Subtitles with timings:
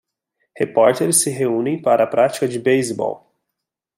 [0.57, 3.31] Repórteres se reúnem para a prática de beisebol.